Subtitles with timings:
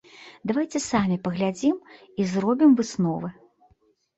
[0.51, 1.75] Давайце самі паглядзім
[2.19, 3.33] і зробім высновы.